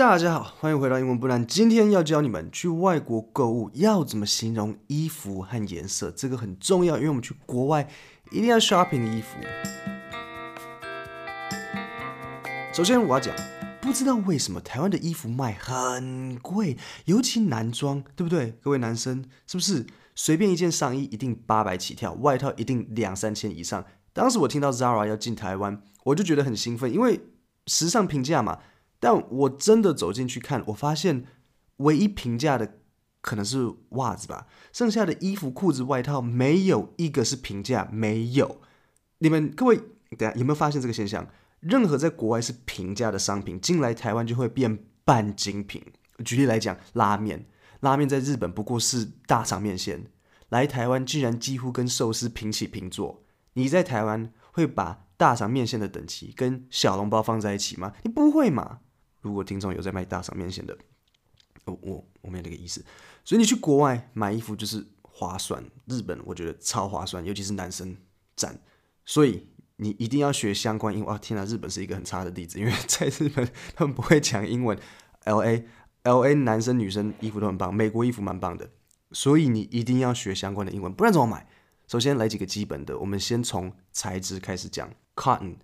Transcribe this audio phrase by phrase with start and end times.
[0.00, 1.46] 大家好，欢迎回到英文不难。
[1.46, 7.86] 今天要教你们去外国购物要怎么形容衣服和颜色，这个很重要，因为我们去国外
[8.30, 9.36] 一定要 shopping 的衣服。
[12.72, 13.36] 首先我要讲，
[13.82, 18.52] 不知道为什么台湾的衣服卖很贵，尤其男装，对不对？
[18.62, 23.84] 各位男生是不是随便一件上衣一定八百起跳，外套一定两三千以上？
[24.14, 27.20] 当时我听到 Zara 要进台湾，我就觉得很兴奋，因为
[27.66, 28.60] 时尚平价嘛。
[29.00, 31.24] 但我真的走进去看，我发现
[31.78, 32.76] 唯一平价的
[33.22, 38.60] 可能是袜子吧，剩下的衣服、裤子、外套没有一个是平价，没有。
[39.18, 39.76] 你们各位，
[40.16, 41.26] 等下有没有发现这个现象？
[41.60, 45.82] 任何在国外是平价的商品进来台湾就会变半精品。
[46.24, 47.46] 举例来讲，拉面，
[47.80, 50.06] 拉面在日本不过是大肠面线，
[50.48, 53.22] 来台湾竟然几乎跟寿司平起平坐。
[53.54, 57.92] 你在台湾会把大肠面线的等级跟小笼包放在一起吗？
[58.04, 58.78] 你不会嘛？
[59.20, 60.76] 如果听众有在卖大赏面线的，
[61.66, 62.84] 我我我没有那个意思，
[63.24, 65.62] 所以你去国外买衣服就是划算。
[65.86, 67.96] 日本我觉得超划算，尤其是男生
[68.34, 68.58] 赞。
[69.04, 71.08] 所以你一定要学相关英文。
[71.08, 74.78] 哇，天哪，日本是一个很差的例子，因为在日本他们不会讲英文。
[75.24, 75.64] LA
[76.04, 78.70] LA 男生女生衣服都很棒，美国衣服蛮棒的，
[79.12, 81.46] 所以你一定要学相关的英文，不然怎么买？
[81.86, 84.90] 首先来几个基本的，我们先从材质开始讲。
[85.14, 85.56] Cotton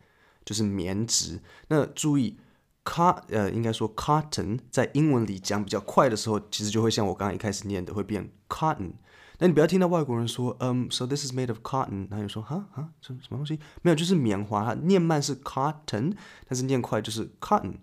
[0.44, 2.38] 就是棉质，那注意。
[2.86, 8.92] Cot 呃，应该说 cotton 在英文里讲比较快的时候，其实就会像我刚刚一开始念的，会变 cotton。
[9.38, 13.58] 那你不要听到外国人说，嗯、um,，so this is made of cotton，然后就说，哈哈，这什么东西？
[13.82, 14.64] 没有，就是棉花。
[14.64, 16.14] 它念慢是 cotton，
[16.48, 17.74] 但是念快就是 cotton。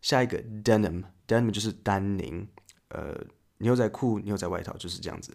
[0.00, 2.48] 下一个 denim，denim 就是丹宁，
[2.88, 3.16] 呃，
[3.58, 5.32] 牛仔裤、牛仔外套就是这样子。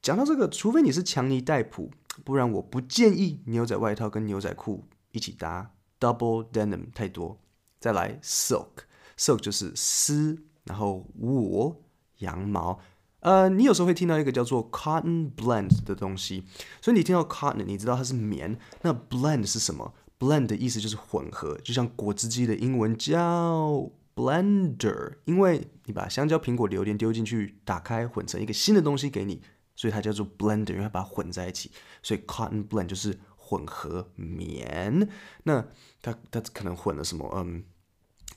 [0.00, 1.90] 讲到这个，除非你是强尼戴普，
[2.24, 7.40] 不然我不建议牛仔外套跟牛仔裤一起搭，double denim 太多。
[7.80, 11.76] 再来，silk，silk 就是丝，然后 wool
[12.18, 12.80] 羊毛。
[13.20, 16.44] 呃，你有时候会听到一个叫做 cotton blend 的东西，
[16.82, 18.58] 所以你听到 cotton，你知道它是棉。
[18.82, 29.40] 那 blend 是什么？blend 的意思就是混合，就像果汁机的英文叫 blender，因为你把香蕉、苹果、榴莲丢进去，打开混成一个新的东西给你，
[29.76, 31.70] 所以它叫做 blender，因为它把它混在一起。
[32.02, 33.20] 所以 cotton blend 就是。
[33.50, 35.08] 混合棉，
[35.44, 35.64] 那
[36.02, 37.32] 它它可能混了什么？
[37.34, 37.64] 嗯，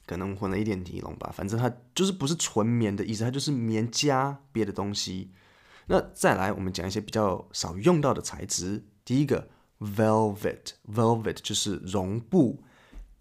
[0.06, 1.32] 可能混了一点尼龙吧。
[1.36, 5.32] 反正它就是不是纯棉的意思，它就是棉加别的东西。
[5.88, 8.84] 那再来，我们讲一些比较少用到的材质。
[9.04, 12.64] 第一个，velvet，velvet 就是绒布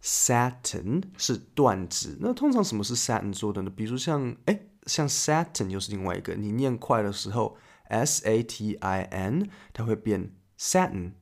[0.02, 2.18] ，satin 是缎子。
[2.20, 3.70] 那通常什么是 satin 做的呢？
[3.74, 7.56] 比如像哎，像 satin 又是另外一个，你念快的时候
[7.88, 11.12] ，s a t i n，它会变 satin。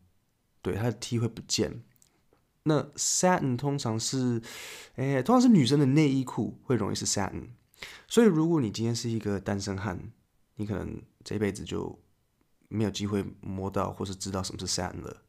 [0.60, 1.82] 对，它的 T 会不见。
[2.68, 4.40] 那 satin 通常是，
[4.94, 7.48] 哎，通常是女生的内衣裤会容易是 satin。
[8.06, 9.98] 所以如果你今天是一个单身汉，
[10.56, 11.98] 你可能这辈子就
[12.68, 15.22] 没有机会摸到或是知道什么是 satin 了。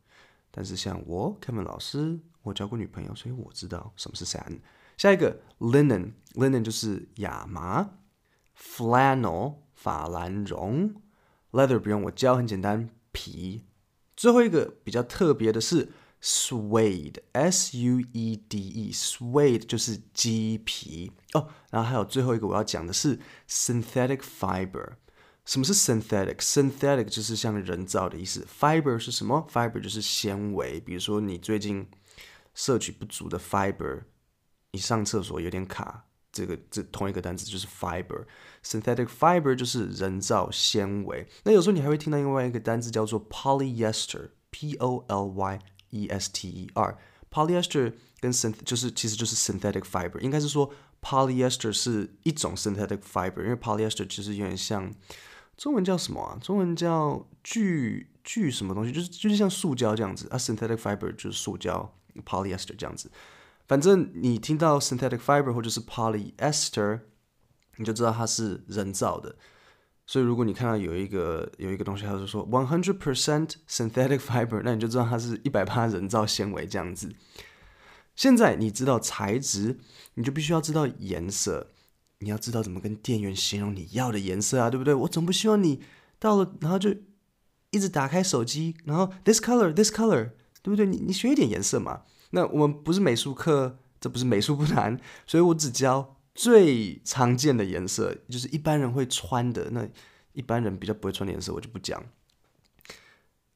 [0.51, 4.59] 但是像我 Kevin 老师，我交过女朋友，所以我知道什么是 satin。
[4.97, 7.91] 下一个 linen，linen 就是亚麻
[8.57, 10.93] ，flannel 法兰绒
[11.51, 13.65] ，leather 不用我教，很简单，皮。
[14.17, 21.47] 最后一个比较特别的是 suede，s u e d e，suede 就是鸡皮哦。
[21.71, 24.93] 然后还有最后一个我要讲的是 synthetic fiber。
[25.45, 28.45] 什么是 synthetic？synthetic 就是像人造的意思。
[28.59, 30.79] fiber 是什么？fiber 就是纤维。
[30.79, 31.87] 比如说你最近
[32.53, 34.03] 摄取不足的 fiber，
[34.73, 36.05] 你上厕所有点卡。
[36.31, 41.27] 这个这同一个单词就是 fiber，synthetic fiber 就是人造纤维。
[41.43, 45.59] 那有时候你还会听到另外一个单词叫做 polyester，p o l y
[45.91, 54.07] e s t e r，polyester 跟 synt 就是其实就是 synthetic fiber，应该是说 polyester 是一种 synthetic fiber，因为 polyester
[54.07, 54.93] 其实有点像
[55.57, 56.37] 中文叫什么啊？
[56.41, 58.91] 中文叫聚聚什么东西？
[58.91, 61.93] 就是就是像塑胶这样子啊，synthetic fiber 就是塑胶
[62.25, 63.11] polyester 这样子。
[63.67, 67.01] 反正你听到 synthetic fiber 或者是 polyester，
[67.77, 69.35] 你就知道它是人造的。
[70.09, 77.13] 所以如果你看到有一个有一个东西，它就说 one hundred percent synthetic fiber，那你就知道它是一百趴人造纤维这样子。
[78.15, 79.77] 现在你知道材质，
[80.15, 81.67] 你就必须要知道颜色。
[82.21, 84.95] 你要知道怎么跟店员形容你要的颜色啊，对不对？
[84.95, 85.79] 我总不希望你
[86.17, 86.89] 到了然后就
[87.69, 90.31] 一直打开手机，然后 this color this color，
[90.63, 90.87] 对不对？
[90.87, 92.01] 你你学一点颜色嘛。
[92.31, 99.69] 那我们不是美术课，这不是美术不难，所以我只教最常见的颜色，就是一般人会穿的。
[99.71, 99.85] 那
[100.31, 102.01] 一般人比较不会穿的颜色，我就不讲。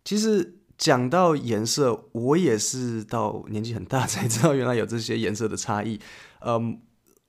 [0.04, 5.98] 其实讲到颜色，我也是到年纪很大才知道原来有这些颜色的差异。
[6.42, 6.82] 嗯，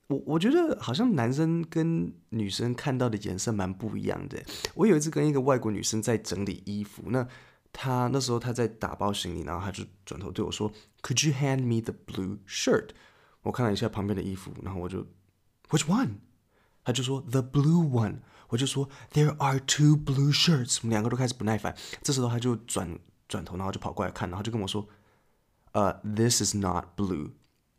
[0.07, 4.43] 我我觉得好像男生跟女生看到的颜色蛮不一样的。
[4.73, 7.25] 我有一次跟一个外国女生在整理衣服，那
[7.71, 10.69] 她那时候她在打包行李，然后她就转头对我说
[11.01, 12.89] ：“Could you hand me the blue shirt？”
[13.43, 15.07] 我看了一下旁边的衣服，然后我就
[15.75, 16.19] ：“Which one？”
[16.83, 18.19] 她就说：“The blue one。”
[18.49, 21.75] 我就说：“There are two blue shirts。”我们两个都开始不耐烦。
[22.03, 24.87] 这时候她就转转头，然后就跑过来看，然后就跟我说
[25.73, 27.31] ：“呃、uh,，This is not blue.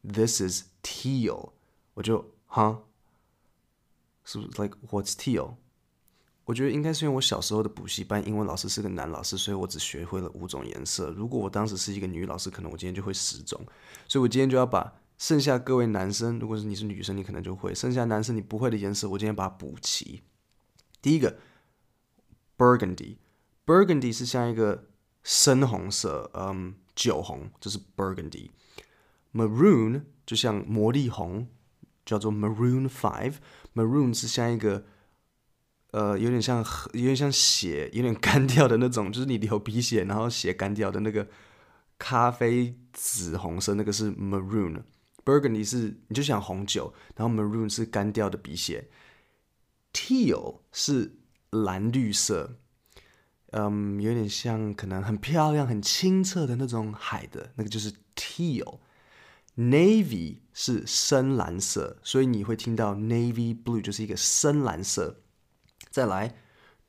[0.02, 1.52] This is teal.”
[1.94, 2.82] 我就哈，
[4.24, 5.54] 是不是 like what's teal？
[6.44, 11.10] 我觉得应该是因为我小时候的补习班英文老师是个男老师，所以我只学会了五种颜色。
[11.10, 13.60] 如果我当时是一个女老师，可能我今天就会十种。
[14.06, 20.22] 所以我今天就要把剩下各位男生，如果是你是女生，你可能就会剩下男生你不会的颜色，我今天把它补齐。
[21.00, 21.38] 第一个
[22.58, 24.88] ，burgundy，burgundy 是像一个
[25.22, 28.50] 深红色，嗯，酒红，这是 burgundy。
[29.32, 31.48] maroon 就像魔力红。
[32.06, 34.84] 叫做 Maroon Five，Maroon 是像一个，
[35.90, 41.26] 呃，有点像有点像血，有点干掉的那种，就是你流鼻血，然后血干掉的那个
[41.98, 44.84] 咖啡紫红色，那个是 Maroon。
[45.26, 48.88] Burgundy 是你就想红酒，然后 Maroon 是干掉的鼻血。
[49.92, 51.18] Teal 是
[51.50, 52.58] 蓝绿色，
[53.50, 58.78] 嗯，有点像可能很漂亮、很清澈的那种海的那个就是 Teal。
[59.56, 65.22] Navy 是深蓝色，所以你会听到 navy blue 就是一个深蓝色。
[65.88, 66.36] 再来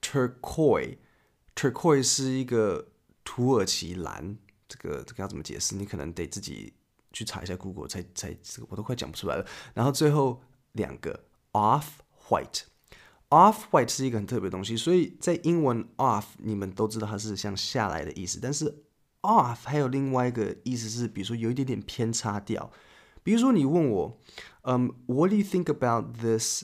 [0.01, 2.89] ，turquoise，turquoise 是一个
[3.23, 4.37] 土耳其蓝，
[4.67, 5.75] 这个这个要怎么解释？
[5.75, 6.73] 你可能得自己
[7.17, 9.45] 去查一下 Google 才才这个我都快讲不出来了。
[9.73, 10.41] 然后最后
[10.73, 11.23] 两个
[11.53, 11.85] off
[12.29, 18.83] white，off white 是一个很特别的东西，所以在英文 off 你们都知道它是像下来的意思，但是。
[19.21, 22.71] off 还有另外一个意思是，比如说有一点点偏差掉。
[23.23, 24.21] 比如说你问我，
[24.61, 26.63] 嗯、，What do you think about this？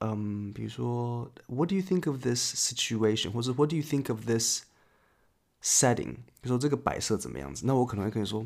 [0.00, 3.30] 嗯、比如说，What do you think of this situation？
[3.30, 4.62] 或者 What do you think of this
[5.62, 6.14] setting？
[6.40, 7.64] 比如说这个摆设怎么样子？
[7.66, 8.44] 那我可能会跟你说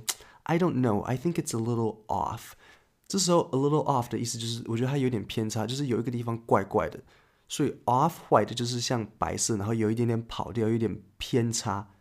[0.50, 1.02] ，I don't know.
[1.02, 2.55] I think it's a little off。
[3.06, 7.00] 这时候 a little off 的意思就是，我觉得它有点偏差，就是有一个地方怪怪的。
[7.49, 11.93] 所以 off white 就是像白色，然后有一点点跑调，有点偏差。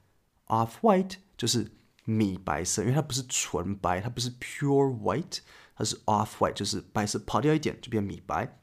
[0.47, 1.71] off white 就是
[2.05, 5.39] 米白色，因为它不是纯白，它不是 pure white，
[5.75, 8.59] 它是 off white，就是白色跑掉一点就变米白。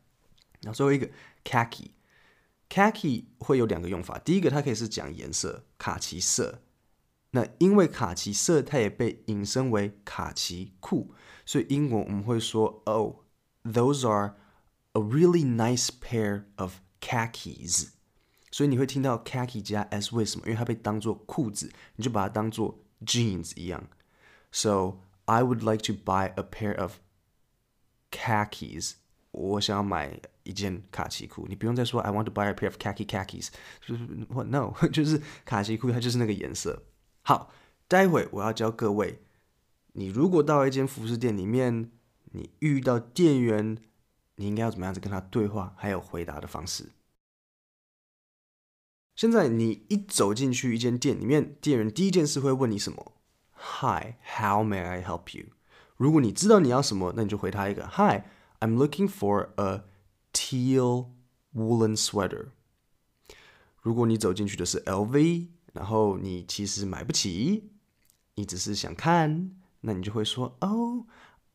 [0.63, 1.09] 然后最后一个
[1.45, 6.61] khaki，khaki 会有两个用法，第一个它可以是讲颜色，卡其色。
[7.36, 11.14] 那因为卡其色，它也被引申为卡其裤，
[11.46, 13.20] 所以英文我们会说，Oh,
[13.64, 14.36] those are
[14.92, 17.92] a really nice pair of khakis。
[18.52, 20.46] 所以你会听到 khaki 加 s 为什么？
[20.46, 23.88] 因为它被当做裤子，你就把它当做 jeans 一样。
[24.52, 26.96] So I would like to buy a pair of
[28.12, 28.96] khakis。
[29.32, 31.48] 我想要买一件卡其裤。
[31.48, 33.48] 你不用再说 I want to buy a pair of khaki khakis。
[33.80, 34.74] 就是 What no？
[34.90, 36.84] 就是卡其裤，它就是那个颜色。
[37.27, 37.51] 好，
[37.89, 39.19] 待会我要教各位，
[39.95, 41.91] 你如果到一间服饰店里面，
[42.31, 43.79] 你遇到店员，
[44.37, 46.93] 你应该要怎么样子跟他对话，还有回答的方式。
[49.17, 53.15] 现在你一走进去一间店里面，店员第一件事会问你什么
[53.57, 55.47] ？Hi, how may I help you？
[55.97, 58.23] 如果你知道你要什么，那你就回他一个 Hi,
[58.61, 59.83] I'm looking for a
[60.33, 61.09] teal
[61.53, 62.51] woolen sweater。
[63.83, 67.72] 如果你走进去的是 LV，然后你其实买不起，
[68.36, 69.52] 你只是想看，
[69.82, 71.06] 那你就会说哦。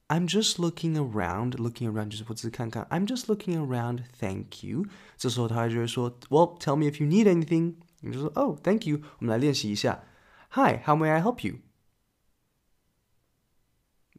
[0.08, 2.84] I'm just looking around, looking around 就是我只是看看。
[2.90, 4.84] I'm just looking around, thank you。
[5.16, 7.74] 这时候他就会说，Well, tell me if you need anything。
[8.02, 9.00] 你就说，Oh, thank you。
[9.18, 10.04] 我们来练习一下。
[10.50, 11.56] Hi, how may I help you？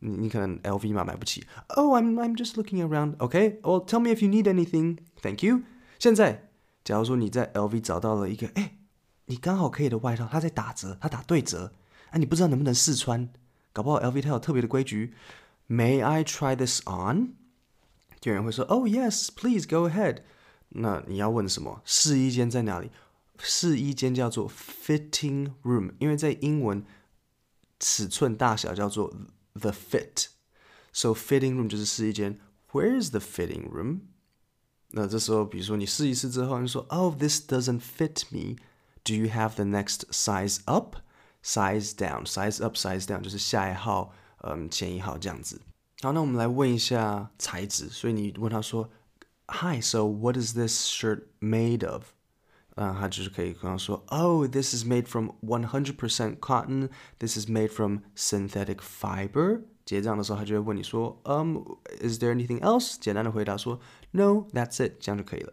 [0.01, 1.48] 你你可能 LV 嘛买不起。
[1.70, 3.16] Oh, I'm I'm just looking around.
[3.18, 3.62] Okay.
[3.62, 4.98] Well, tell me if you need anything.
[5.22, 5.62] Thank you。
[6.00, 6.50] 现在，
[6.84, 8.77] 假如说你在 LV 找到了一个，哎，
[9.26, 11.73] 你刚好可以的外套，它在打折，它打对折，
[12.11, 13.29] 啊，你不知道能不能试穿？
[13.73, 15.14] 搞不好 LV 它有特别的规矩。
[15.69, 17.35] May I try this on？
[18.21, 20.19] 店员会说，Oh yes, please go ahead。
[20.71, 21.81] 那你要问什么？
[21.85, 22.91] 试衣间在哪里？
[23.38, 26.85] 试衣间叫做 fitting room，因为在英文
[27.81, 29.12] 尺寸大小叫做
[29.55, 30.26] the fit。
[30.93, 32.38] So fitting room 就是试衣间。
[32.73, 34.00] Where is the fitting room？
[34.91, 38.57] 那这时候，比如说你试一试之后，你说，Oh, this doesn't fit me.
[39.04, 40.98] Do you have the next size up?
[41.44, 44.13] Size down, size up, size down 就是下一号。
[44.42, 45.62] 嗯，前一号这样子。
[46.01, 47.89] 好，那我们来问一下材质。
[47.89, 48.89] 所以你问他说，
[49.48, 52.04] Hi, so what is this shirt made of？
[52.75, 56.89] 啊，他就是可以跟他说，Oh, this is made from one hundred percent cotton.
[57.18, 59.63] This is made from synthetic fiber.
[59.85, 62.97] 结账的时候，他就会问你说，嗯、um,，Is there anything else？
[63.01, 63.81] 简单的回答说
[64.12, 65.53] ，No，that's it，这样就可以了。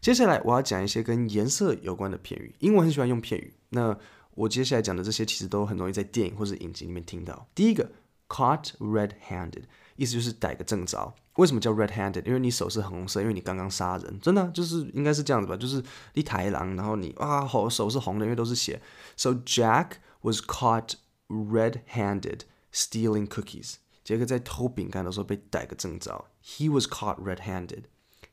[0.00, 3.54] 接下来我要讲一些跟颜色有关的片语，英文很喜欢用片语。
[3.68, 3.96] 那
[4.34, 7.46] 我接下来讲的这些其实都很容易在电影或者影集里面听到。
[7.54, 7.90] 第一个
[8.28, 9.64] ，caught red-handed，
[9.96, 11.14] 意思就是逮个正着。
[11.36, 12.24] 为什么叫 red-handed？
[12.26, 15.56] 因为你手是红色，因为你刚刚杀人，真的就是应该是这样子吧？
[15.56, 15.82] 就是
[16.14, 18.80] 你抬狼，然后你啊，手是红的，因为都是血。
[19.16, 20.94] So Jack was caught
[21.28, 22.40] red-handed
[22.73, 23.75] stealing cookies。
[24.03, 26.25] 杰克在偷饼干的时候被逮个正着。
[26.43, 27.85] He was caught red-handed。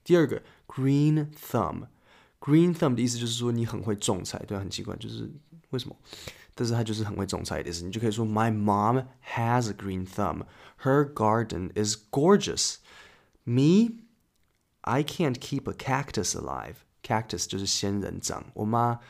[0.05, 5.31] 第二个，green thumb，green thumb 的意思就是说你很会种菜，对啊，很奇怪，就是
[5.71, 5.97] 为什么？
[6.55, 10.45] 但是他就是很会种菜的意思，你就可以说 My mom has a green thumb.
[10.83, 12.77] Her garden is gorgeous.
[13.45, 14.01] Me,
[14.83, 16.75] I can't keep a cactus alive.
[17.03, 18.45] Cactus 就是仙人掌。
[18.55, 19.01] 我妈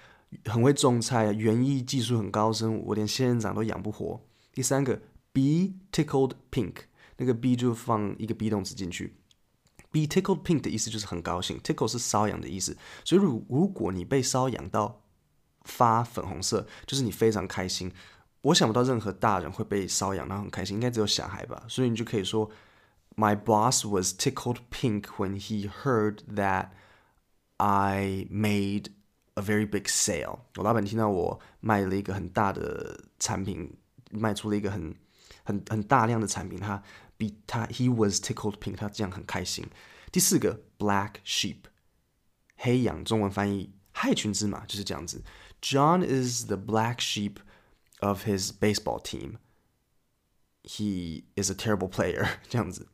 [0.45, 4.21] 很会种菜，园艺技术很高深，我连仙人掌都养不活。
[4.53, 5.01] 第三个
[5.34, 6.76] ，be tickled pink，
[7.18, 9.16] 那个 be 就放一个 be 动词进去。
[9.92, 15.02] be tickled pink 的意思就是很高兴，tickle 是瘙痒的意思，所以如如果你被瘙痒到。
[15.70, 17.92] 发粉红色，就是你非常开心。
[18.40, 21.62] 我想不到任何大人会被瘙痒，然后很开心，应该只有小孩吧。
[21.68, 22.50] 所以你就可以说
[23.18, 26.70] ，My boss was tickled pink when he heard that
[27.58, 28.86] I made
[29.34, 30.40] a very big sale。
[30.56, 33.76] 我老板听到我卖了一个很大的产品，
[34.12, 34.96] 卖出了一个很
[35.47, 36.83] 很很大量的产品，他
[37.17, 39.67] 比他 he was tickled pink，他这样很开心。
[40.11, 41.57] 第四个，black sheep，
[42.57, 45.23] 黑羊，中文翻译害群之马，就是这样子。
[45.61, 47.37] John is the black sheep
[48.01, 49.37] of his baseball team.
[50.65, 52.39] He is a terrible player.
[52.49, 52.89] 这样子。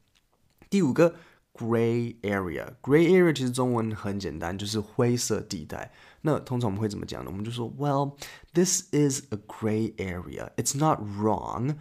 [0.70, 1.16] 第五个，
[1.54, 5.92] gray area。gray area 其实中文很简单，就是灰色地带。
[6.22, 7.30] 那通常我们会怎么讲呢？
[7.30, 8.16] 我们就说，Well,
[8.52, 10.52] this is a gray area.
[10.56, 11.76] It's not wrong,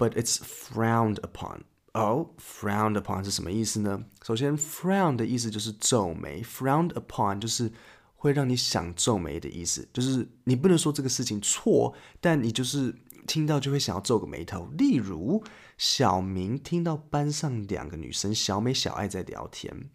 [0.00, 1.60] but it's frowned upon.
[1.92, 4.06] Oh, frowned upon 是什么意思呢？
[4.24, 7.70] 首先，frown 的意思就是皱眉，frowned upon 就是。
[8.22, 12.94] 会让你想皱眉的意思，就是你不能说这个事情错，但你就是
[13.26, 14.68] 听到就会想要皱个眉头。
[14.76, 15.42] 例如，
[15.78, 19.88] 小明听到班上两个女生小美、小爱在聊天，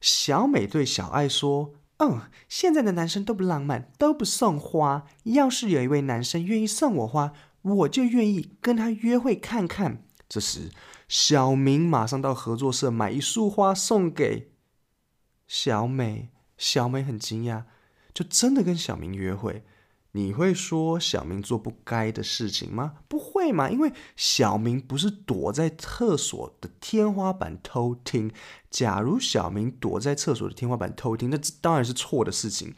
[0.00, 5.04] 小美对小爱说：“嗯，现在的男生都不浪漫，都不送花。
[5.24, 7.32] 要是有一位男生愿意送我花，
[7.74, 10.70] 我就愿意跟他约会看看。”这时，
[11.08, 14.52] 小明马上到合作社买一束花送给
[15.46, 16.30] 小美。
[16.58, 17.64] 小美很惊讶，
[18.14, 19.62] 就真的跟小明约会。
[20.12, 22.94] 你会说小明做不该的事情吗？
[23.06, 28.32] 不会嘛，因为小明不是躲在厕所的天花板偷听。
[28.70, 32.74] 假如小明躲在厕所的天花板偷听，那当然是错的事情。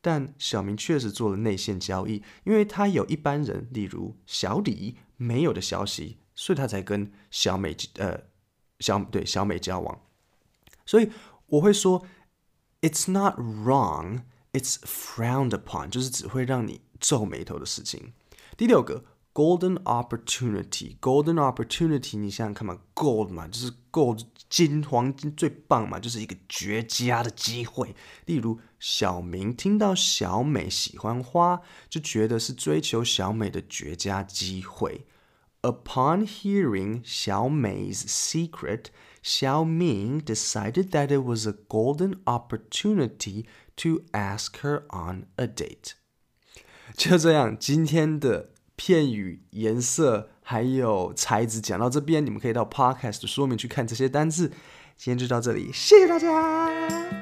[0.00, 8.22] 但小明确实做了内线交易，因为他有一般人，例如小李没有的消息，所以他才跟小美呃
[8.78, 10.00] 小对小美交往。
[10.84, 11.10] 所以
[11.46, 12.06] 我会说。
[12.82, 14.22] It's not wrong,
[14.54, 18.14] it's frowned upon，就是只会让你皱眉头的事情。
[18.56, 19.04] 第六个
[19.39, 27.95] ，golden opportunity，golden opportunity，你想想看嘛，gold 嘛，就是 gold 金黄金最棒嘛，就是一个绝佳的机会。
[28.25, 35.05] 例如，小明听到小美喜欢花，就觉得是追求小美的绝佳机会。
[35.61, 38.85] Upon hearing 小美's secret。
[39.23, 45.93] 小明 decided that it was a golden opportunity to ask her on a date。
[46.95, 48.51] 就这样，今天的
[48.82, 54.48] 片语、颜色还有材质讲到这边，你们可以到 Podcast 的说明去看这些单字。
[54.96, 57.19] 今天就到这里，谢谢大家。